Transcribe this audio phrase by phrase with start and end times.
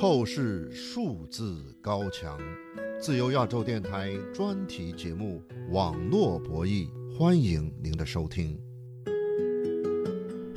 [0.00, 2.38] 透视数字高墙，
[3.00, 5.42] 自由亚洲电台专题节目
[5.72, 6.88] 《网络博弈》，
[7.18, 8.56] 欢迎您的收听。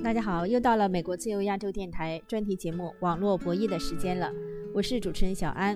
[0.03, 4.31] 大家好，又到了美国自由亚洲电台专题节目《网络博弈》的时间了，
[4.75, 5.75] 我是主持人小安。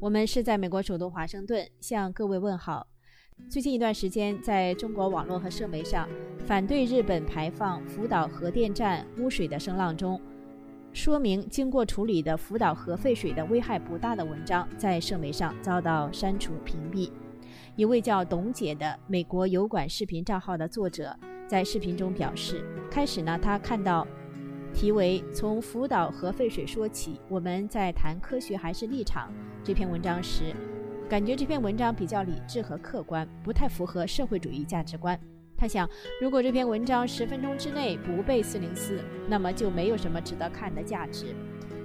[0.00, 2.88] 我们是在美国首都华盛顿向各位问好。
[3.48, 6.08] 最近一段时间，在中国网络和社媒上，
[6.44, 10.20] 反对日本排放福岛核电站污水的声浪中，
[10.94, 17.10] 说明经过处理的福岛核废水的危害不大的文章，在社媒上遭到删除屏蔽。
[17.74, 21.14] 一位叫董姐的美国油管视频账号的作者
[21.48, 24.06] 在视频中表示，开始呢，他看到
[24.72, 29.32] 题为“从福岛核废水说起，我们在谈科学还是立场”
[29.64, 30.54] 这篇文章时。
[31.10, 35.18] 感觉这篇文章比较理智和客观，不太符合社会主义价值观。
[35.64, 35.88] 他想，
[36.20, 41.28] 如果这篇文章十分钟之内不被404，那么就没有什么值得看的价值；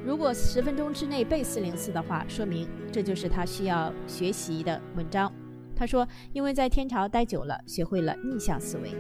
[0.05, 5.31] 如果十分钟之内被404的话，说明这就是他需要学习的文章。
[5.77, 8.91] 他说，因为在天朝待久了，学会了逆向思维。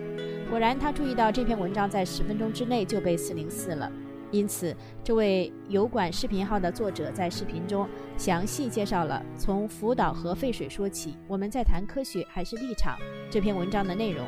[0.49, 3.91] 果然，他注意到这篇文章在十分钟之内就被404了。
[4.31, 4.73] 因此，
[5.03, 12.97] 这位油管视频号的作者在视频中详细介绍了从福岛核废水说起，我们在谈科学还是立场
[13.29, 14.25] 这篇文章的内容。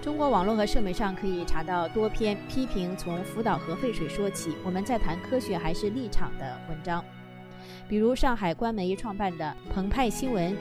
[0.00, 7.04] 中国网络和社媒上可以查到多篇批评从福岛核废水说起，我们在谈科学还是立场的文章。
[7.88, 10.56] 比如，上海官媒创办的澎湃新闻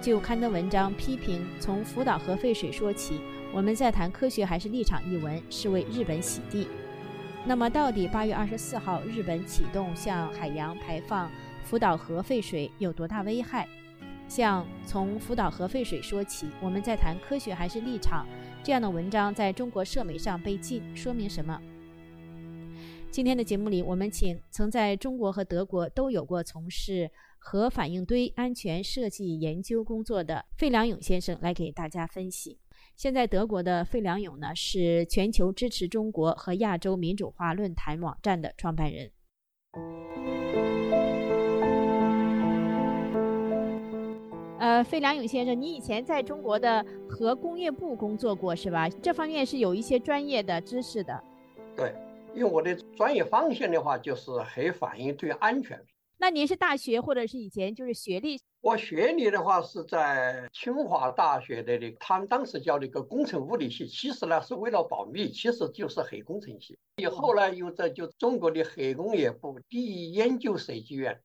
[0.00, 3.20] 就刊登文章批评从福岛核废水说起，
[3.54, 6.66] 我们在谈科学还是立场一文是为日本洗地。
[7.46, 11.30] 那么，到底八月二十四号日本启动向海洋排放
[11.62, 13.66] 福岛核废水有多大危害？
[14.28, 18.26] 像从福岛核废水说起，我们在谈科学还是立场
[18.64, 21.60] 这样的文章，在中国社媒上被禁，说明什么？
[23.10, 32.60] 今天的节目里，我们请曾在中国和德国都有过从事核反应堆安全设计研究工作的费良勇先生来给大家分析。
[32.94, 39.10] 现在，德国的费良勇呢是全球支持中国和亚洲民主化论坛网站的创办人。
[44.82, 48.88] 呃，费良勇先生，你以前在中国的核工业部工作过是吧？
[48.88, 51.22] 这方面是有一些专业的知识的。
[51.76, 51.94] 对，
[52.34, 55.80] 因为我的专业方向的话就是核反应堆安全。
[56.18, 58.40] 那您是大学或者是以前就是学历？
[58.60, 66.76] 我学历的话是在清华大学的，他们当时叫那个工程物理系，其实呢是为了保密，其实就是核工程系。
[66.96, 71.20] 以后呢又在就中国的核工业部第一研究设计院。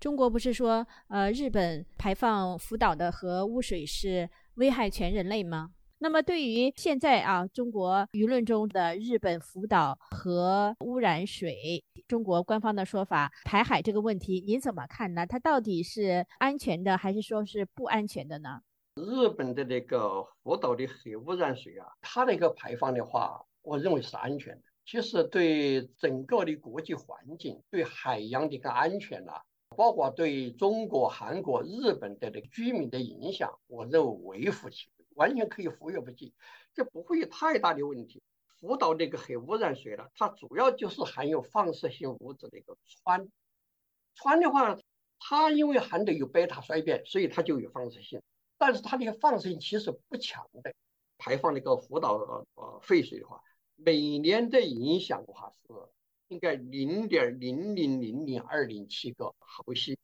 [0.00, 5.70] 中国不是说呃日本排放福岛的核污水是危害全人类吗？
[6.00, 15.26] 那么，对于现在啊，中国舆论中的日本福岛核污染水，中国官方的说法排海这个问题，您怎么看呢？
[15.26, 18.60] 它到底是安全的，还是说是不安全的呢？
[18.94, 24.62] 日本的那个福岛的核污染水啊，它那个排放的话，我认为是安全的。
[24.86, 29.42] 其实对整个的国际环境、对海洋的一个安全啊，
[29.76, 35.06] 包括对中国、韩国、日本的那个居民的影响，我认为微乎其微。
[35.14, 36.32] 完全可以忽略不计，
[36.74, 38.22] 这不会有太大的问题。
[38.46, 43.28] 福岛那个核污染水呢，它主要就是含有放射性物质的一个氚。
[44.16, 44.78] 氚的话，
[45.18, 48.22] 它因为含的有贝塔衰变，所以它就有放射性。
[48.56, 50.72] 但是它的放射性其实不强的。
[51.20, 53.42] 排放那个福岛呃呃废水的话，
[53.74, 55.66] 每年的影响的话是
[56.28, 59.98] 应该零点零零零零二零七个毫西，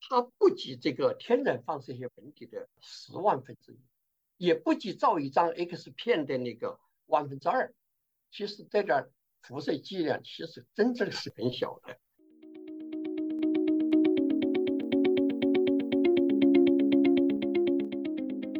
[0.00, 3.78] 它不及这个天然放射性本体的十万分之一。
[4.36, 7.72] 也不及照一张 X 片的那个万分之二，
[8.32, 9.08] 其实这点
[9.42, 11.96] 辐射剂量其实真正是很小的。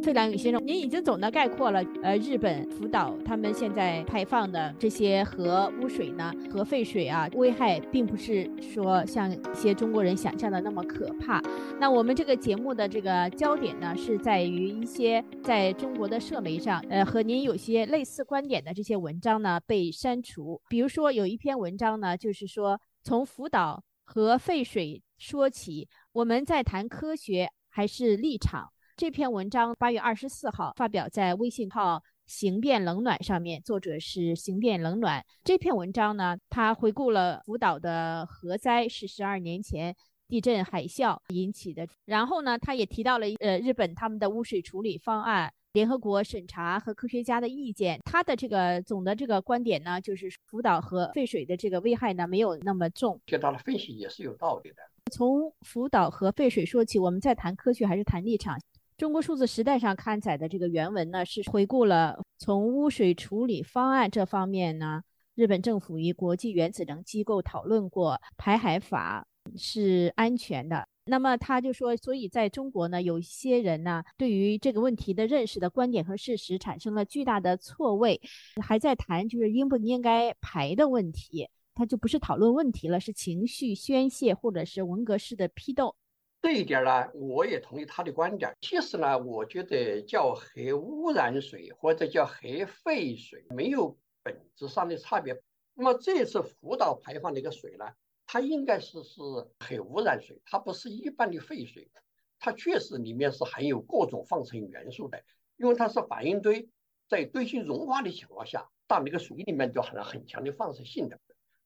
[0.05, 11.41] 费良宇先生，您已经总的概括了，呃，日本福岛他们现在排放的这些核污水呢，核废水啊，危害并不是说像一些中国人想象的那么可怕。
[11.81, 20.61] 那我们这个节目的这个焦点呢，是在于一些在中国的社媒上，呃，和您有些类似观点的这些文章呢被删除。
[20.69, 28.74] 比如说有一篇文章呢，就是说从福岛核废水说起，我们在谈科学还是立场？
[28.97, 35.25] 这篇文章八月二十四号发表在微信号“行变冷暖”上面，作者是行变冷暖。
[35.43, 39.97] 这篇文章呢，他回顾了福岛的核灾是十二年前
[40.29, 53.21] 地震海啸引起的，然后呢，他也提到了呃日本他们的污水处理方案联合国审查和科学家的意见，他的这个总的这个观点呢，就是福岛核废水的这个危害呢没有那么重。
[53.27, 54.77] 对他的分析也是有道理的。
[55.11, 58.57] 从福岛核废水说起，我们在谈科学还是谈立场？
[58.97, 65.03] 中国数字时代上刊载的这个原文呢，是回顾了从污水处理方案这方面呢，
[65.35, 69.27] 日本政府与国际原子能机构讨论过排海法
[69.57, 70.87] 是安全的。
[71.07, 78.21] 那么他就说，所以在中国呢，有一些人呢，对于这个问题的认识的观点和事实产生了巨大的错位，
[78.63, 85.97] 还在谈就是应不应该排的问题，他就不是讨论问题了，是情绪宣泄或者是文革式的批斗。
[86.45, 88.55] 这一点呢，我也同意他的观点。
[88.61, 95.43] 其实呢，我觉得叫核污染水或者叫核废水没有本质上的差别。
[95.73, 97.87] 那么这次福岛排放的一个水呢？
[98.27, 101.91] 它应该是是核污染水，它不是一般的废水，
[102.39, 105.25] 它确实里面是含有各种放射性元素的，
[105.57, 106.69] 因为它是反应堆
[107.09, 111.19] 在堆芯融化的情况下，到那个水里面就含了很强的放射性的。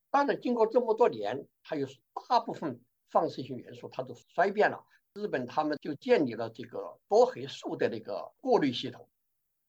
[0.09, 1.89] 当然，经过这么多年，它有
[2.29, 2.81] 大部分
[3.11, 4.85] 放射性元素它都衰变了。
[5.13, 9.09] 日本他们就建立了这个多核素的那个过滤系统，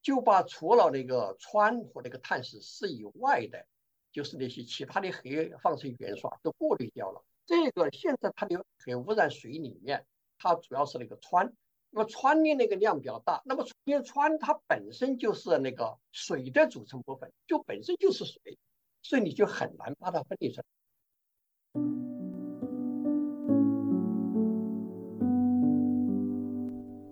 [0.02, 3.66] 就把除了那个氚和那个碳十四以外的。
[4.12, 5.22] 就是那些其他的核
[5.62, 7.24] 放射元素啊，都过滤掉了。
[7.46, 10.04] 这个现在它的核污染水里面，
[10.36, 11.52] 它主要是那个氚。
[11.90, 18.58] 那么氚的那个量比较大，那么因为氚它本身就是那个水的组成部分，就本身就是水，
[19.00, 21.99] 所以你就很难把它分离出来。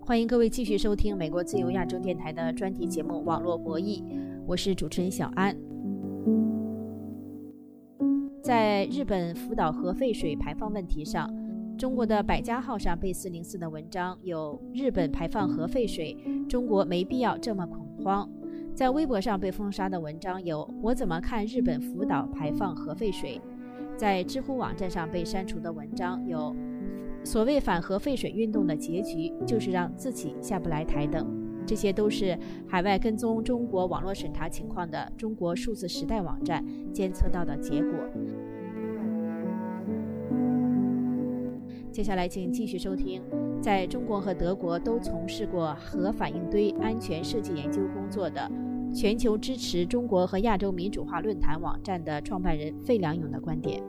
[0.09, 4.01] 欢迎各位继续收听美国自由亚洲电台的专题节目《网络博弈》，
[4.47, 5.55] 我是主持人小安。
[8.41, 11.31] 在日本福岛核废水排放问题上，
[11.77, 16.17] 中国的百家号上被四零四的文章有“日本排放核废水，
[16.49, 18.27] 中国没必要这么恐慌”。
[18.73, 23.39] 在微博上被封杀的文章有“我怎么看日本福岛排放核废水”。
[23.95, 26.55] 在知乎网站上被删除的文章有
[27.23, 31.27] “所谓反核废水运动的结局就是让自己下不来台”等。
[31.65, 32.35] 这些都是
[32.67, 37.91] 海外跟踪中国网络审查情况的中国数字时代网站监测到的结果。
[41.91, 43.21] 接下来，请继续收听，
[43.61, 48.49] 在中国和德国都从事过核反应堆安全设计研究工作的
[48.91, 53.83] 全球支持中国和亚洲民主化论坛网站的创办人费良勇的观点。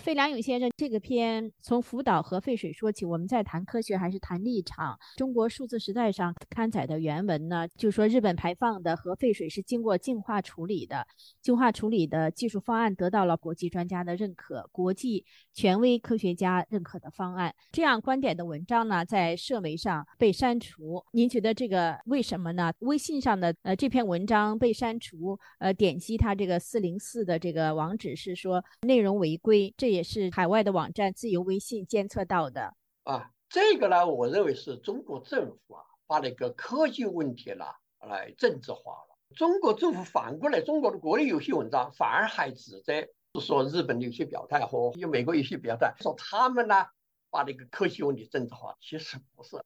[0.00, 4.98] 费良勇先生，这个篇从福岛核废水说起，我们在谈科学还是谈立场？
[5.16, 11.06] 中国数字时代上刊载的原文呢，就说日本排放的核废水是经过净化处理的，
[11.42, 17.54] 净化处理的技术方案得到了国际专家的认可，国际权威科学家认可的方案。
[17.70, 21.04] 这样观点的文章呢，在社媒上被删除。
[21.12, 22.72] 您觉得这个为什么呢？
[22.80, 29.72] 微信上的呃这篇文章被删除，呃，点击它这个四零四的这个网址是说内容违规。
[29.76, 33.30] 这也是海外的网站自由微信监测到的啊。
[33.48, 37.64] 这个呢，我认为是中国政府啊，把那个科技问题呢
[38.08, 39.18] 来政治化了。
[39.36, 42.92] 中国政府反过来，中国的国内有些文章反而还指责
[43.40, 46.86] 说日本的有些表态和有美国有些表态，说他们呢
[47.28, 48.76] 把那个科技问题政治化。
[48.80, 49.60] 其实不是，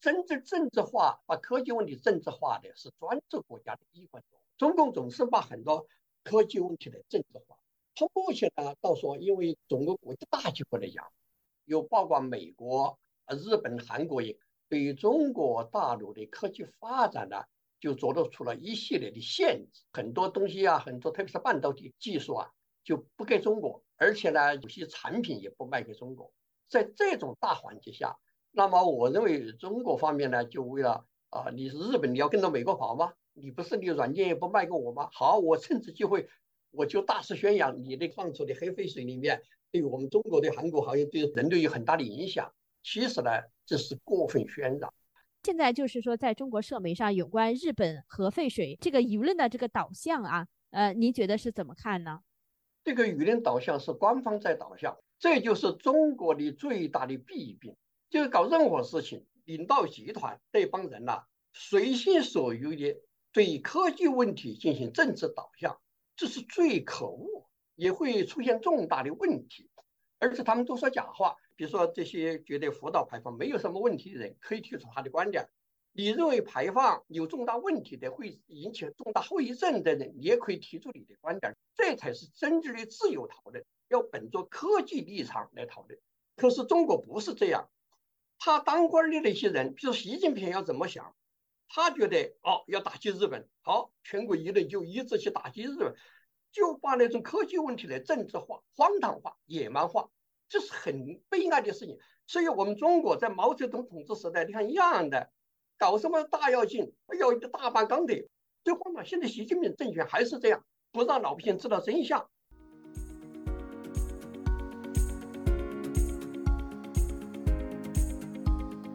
[0.00, 4.22] 真正政治化把科技问题政治化的是专制国家的机关。
[4.58, 5.86] 中共总是把很多
[6.22, 7.56] 科技问题的政治化。
[7.94, 11.12] 从目前呢，到说，因为整个国际大局来讲，
[11.66, 14.36] 有包括美国、日本、韩国也
[14.68, 17.44] 对于中国大陆的科技发展呢，
[17.80, 19.82] 就做得出了一系列的限制。
[19.92, 22.50] 很多东西啊，很多特别是半导体技术啊，
[22.82, 26.32] 就不给中国，而且呢，有些产品也不卖给中国。
[26.68, 28.16] 在这种大环境下，
[28.50, 33.12] 那么我认为中国方面呢，就为了啊，你是日本，你要跟着美国跑吗？
[33.34, 35.10] 你不是你软件也不卖给我吗？
[35.12, 36.28] 好，我趁此机会。
[36.72, 42.52] 我就大肆宣扬你的放出的核废水里面，对我们中国的韩国行业对人类有很大的影响。
[42.82, 43.30] 其实呢，
[43.64, 44.92] 这是过分渲染。
[45.44, 52.20] 现在就是说，在中国社媒上有关日本核废水这个舆论的这个导向啊，呃，您觉得是怎么看呢？
[52.84, 57.76] 这个舆论导向是官方在导向，这就是中国的最大的弊病。
[58.08, 63.00] 就是搞任何事情，领导集团这帮人呐，随心所欲的
[63.32, 65.80] 对科技问题进行政治导向。
[66.16, 69.70] 这是最可恶，也会出现重大的问题，
[70.18, 71.36] 而且他们都说假话。
[71.54, 75.48] 比如说，这些觉得福岛排放没有什么问题的人，可以提出他的观点。
[75.92, 85.98] 你认为排放有重大问题的，会引起重大后遗症的人，你也可以提出你的观点，这才是真正的自由讨论，要本着科技立场来讨论。
[86.36, 87.68] 可是中国不是这样，
[88.38, 91.14] 他当官的那些人，比如习近平要怎么想？
[91.74, 95.94] 他觉得哦，要打击日本，好，全国舆论就一致去打击日本，
[96.50, 100.10] 就把那种科技问题来政治化、荒唐化、野蛮化，
[100.50, 101.96] 这是很悲哀的事情。
[102.26, 105.32] 所以，我们中国在毛泽东统治时代，你看一样的。
[105.78, 106.94] 搞什么大跃进？
[107.18, 108.28] 要一个大办钢铁，
[108.62, 112.30] 最后嘛，现在习近平政权还是这样，不让老百姓知道真相。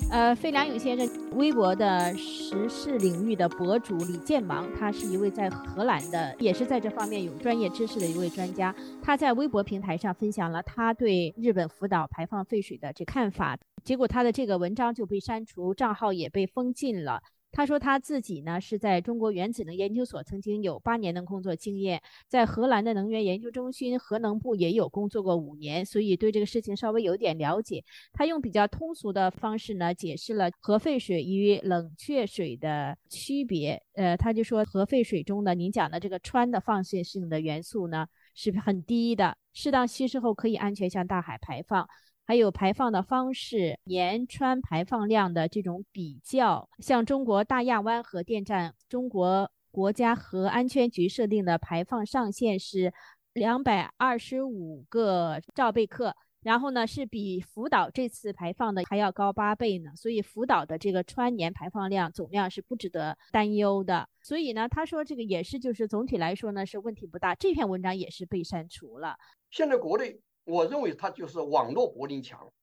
[0.09, 8.73] 呃，费良勇先生，微博的时事领域的博主李建芒，他是一位在荷兰的，也是在这方面有专业知识的一位专家。
[9.03, 17.21] 他在微博平台上分享了他对日本福岛排放废水的这看法，结果他的这个文章就被删除，账号也被封禁了。
[17.51, 27.83] 他说他自己呢是在中国原子能研究所曾经有八年的工作经验，在荷兰的能源研究中心核能部也有工作过五年，所以对这个事情稍微有点了解。
[28.13, 33.81] 他用比较通俗的方式呢解释了核废水与冷却水的区别。
[33.93, 41.87] 呃，他就说核废水中呢，您讲的这个氚的放射性的元素呢是很低的，适当稀释后可以安全向大海排放。
[42.27, 52.93] 还有排放的方式，盐川排放量的这种比较，像中国大亚湾核电站，中国国家核安全局设定的排放上限是
[53.31, 64.05] 两百二十五个兆贝克，然后呢是比福岛这次排放的还要高八倍呢，所以福岛的这个川盐排放量总量是不值得担忧的。
[64.21, 67.33] 所以呢，他说这个也是，就是总体来说呢是问题不大。
[67.35, 69.15] 这篇文章也是被删除了。
[69.49, 70.19] 现在国内。
[70.47, 72.53] 我认为它就是网络柏林墙。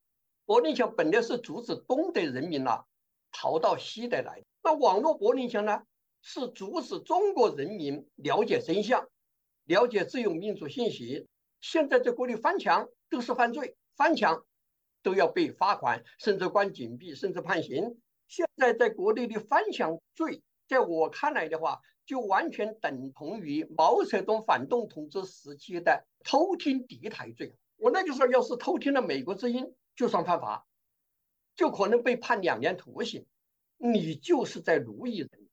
[0.46, 2.84] 柏林墙本来是阻止东德人民呐
[3.30, 5.82] 逃到西德来，那网络柏林墙呢
[6.22, 9.06] 是阻止中国人民了解真相、
[9.64, 11.28] 了解自由民主信息。
[11.60, 14.46] 现在在国内翻墙都是犯罪，翻墙
[15.02, 18.00] 都要被罚款，甚至关禁闭，甚至判刑。
[18.28, 27.54] 现在在国内的翻墙罪，在我看来的话，就完全等同于毛泽东反动统治时期的偷听敌台罪。
[27.76, 30.66] 我那个时候要是偷听了美国之音，就算犯法，
[31.54, 33.26] 就可能被判两年徒刑。
[33.76, 35.48] 你就是在奴役人民，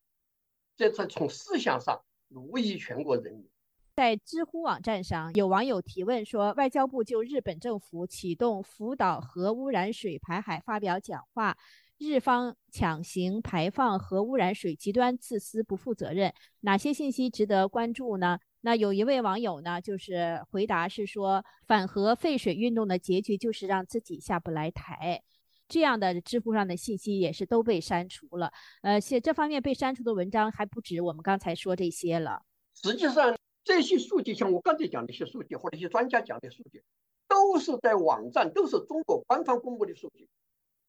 [0.78, 3.50] 这是从思想上奴役全国人民。
[3.94, 11.58] 在知乎网站上，有网友提问说，外交部就日本政府启动福岛核污染水排海发表讲话，
[11.98, 18.40] 日方强行排放核污染水，极端自私、不负责任，哪些信息值得关注呢？
[18.64, 25.24] 那有一位网友呢，就是回答是说，反核废水运动的结局就是让自己下不来台，
[25.68, 28.54] 这样的知乎上的信息也是都被删除了。
[28.84, 32.44] 呃，写这方面被删除的文章还不止我们刚才说这些了。
[32.84, 36.84] 实际上，这些数据像我刚才讲的一些数据，或者一些专家讲的数据，
[37.28, 40.30] 都是在网站，都是中国官方公布的数据，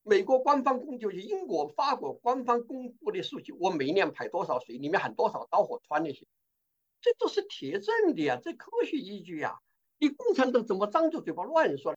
[0.03, 6.27] 美国官方公布的，英国、法国官方公布的数据，我每年排多少水，里面含多少导火氚那些。
[7.03, 9.59] 这都是铁证的呀，这科学依据呀！
[9.99, 11.95] 你共产党怎么张着嘴巴乱说？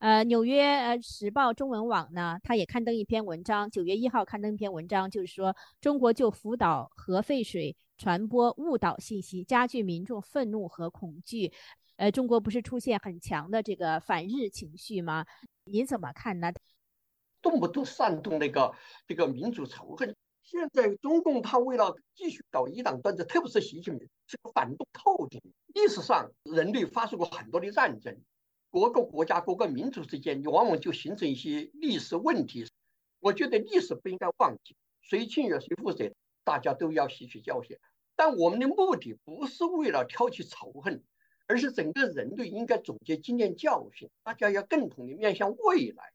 [0.00, 11.52] 呃，纽约呃时报中文网呢，他也刊登一篇文章，九月一号刊登一篇文章，就是说中国就福岛核废水传播误导信息，加剧民众愤怒和恐惧。
[11.96, 15.24] 呃，中国不是出现很强的这个反日情绪吗？
[15.64, 16.52] 您怎么看呢？
[17.40, 18.74] 动不动煽动那个
[19.06, 20.16] 这个民族仇恨。
[20.42, 25.40] 现在中共他为了继续搞一党专制，特别是习近平，是个反动透顶。
[25.68, 28.20] 历史上人类发生过很多的战争，
[28.70, 32.66] 各个国家、各个民族之间，你往往就形成一些历史问题。
[33.20, 36.12] 我觉得历史不应该忘记，谁侵略谁负责，
[36.44, 37.78] 大家都要吸取教训。
[38.16, 41.02] 但我们的目的不是为了挑起仇恨，
[41.46, 46.12] 而是整个人类应该总结经验教训，大家要共同的面向未来。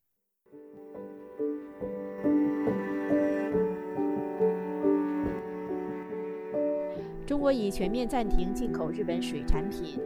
[7.47, 9.97] 国已全面暂停进口日本水产品。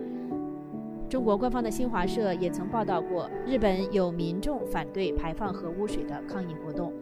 [1.10, 6.94] 中国官方的新华社也曾报道过，日本有民众反对排放核污水的抗议活动。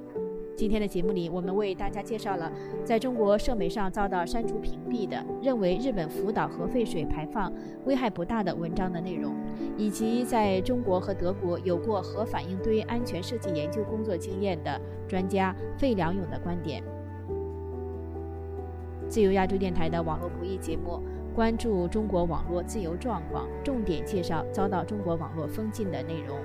[0.55, 2.49] 今天的节目里，我们为大家介绍了
[2.85, 7.51] 在中国社媒上遭到删除屏蔽的，认为日本福岛核废水排放
[7.83, 9.35] 危害不大的文章的内容，
[9.77, 16.81] 以及在中国和德国有过核反应堆安全设计研究工作经验的专家费良勇的观点。
[19.09, 21.01] 自由亚洲电台的网络博弈节目，
[21.33, 26.37] 关注中国网络自由状况，重点介绍遭到中国网络封禁的内容。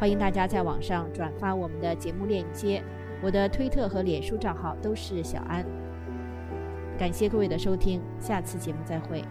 [0.00, 2.82] 欢迎大家在网上转发我们的节目链接。
[3.22, 5.64] 我的推特和脸书账号都是小安。
[6.98, 9.22] 感谢各位的收听，下次节目再会。